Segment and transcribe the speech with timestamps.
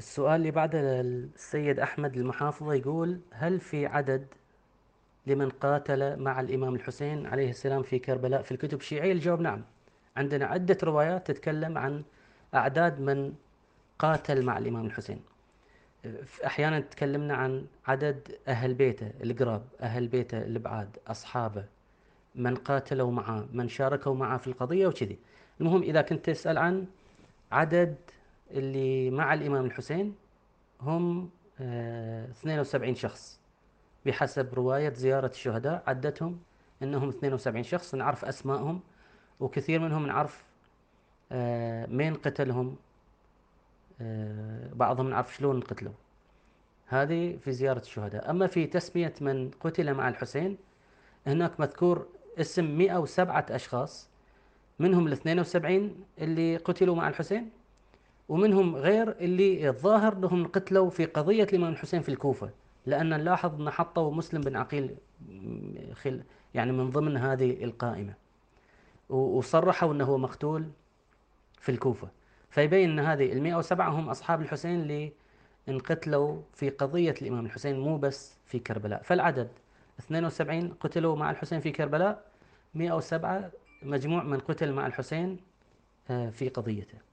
[0.00, 4.26] السؤال اللي بعده السيد أحمد المحافظة يقول هل في عدد
[5.26, 9.62] لمن قاتل مع الإمام الحسين عليه السلام في كربلاء في الكتب الشيعية؟ الجواب نعم.
[10.16, 12.02] عندنا عدة روايات تتكلم عن
[12.54, 13.34] أعداد من
[13.98, 15.20] قاتل مع الإمام الحسين.
[16.46, 21.64] أحيانا تكلمنا عن عدد أهل بيته القراب أهل بيته البعاد أصحابه
[22.34, 25.18] من قاتلوا معه من شاركوا معه في القضية وكذي.
[25.60, 26.86] المهم إذا كنت تسأل عن
[27.52, 27.96] عدد
[28.50, 30.14] اللي مع الإمام الحسين
[30.80, 31.30] هم
[31.60, 33.40] 72 آه، شخص.
[34.06, 36.40] بحسب رواية زيارة الشهداء عدتهم
[36.82, 38.80] أنهم 72 شخص نعرف أسمائهم
[39.40, 40.44] وكثير منهم نعرف
[41.32, 42.76] آه، مين قتلهم
[44.00, 45.92] آه، بعضهم نعرف شلون قتلوا.
[46.86, 48.30] هذه في زيارة الشهداء.
[48.30, 50.58] أما في تسمية من قتل مع الحسين
[51.26, 52.06] هناك مذكور
[52.38, 54.08] اسم 107 أشخاص
[54.78, 57.50] منهم ال 72 اللي قتلوا مع الحسين.
[58.30, 62.50] ومنهم غير اللي الظاهر انهم قتلوا في قضية الإمام الحسين في الكوفة.
[62.86, 64.96] لأن نلاحظ أن حطوا مسلم بن عقيل
[65.94, 66.22] خل
[66.54, 68.14] يعني من ضمن هذه القائمة.
[69.08, 70.68] وصرحوا هو مقتول
[71.58, 72.08] في الكوفة.
[72.50, 75.12] فيبين أن هذه ال 107 هم أصحاب الحسين اللي
[75.68, 79.02] انقتلوا في قضية الإمام الحسين مو بس في كربلاء.
[79.02, 79.48] فالعدد
[80.00, 82.24] 72 قتلوا مع الحسين في كربلاء
[82.74, 83.50] 107
[83.82, 85.36] مجموع من قتل مع الحسين
[86.10, 87.09] آه، في قضيته.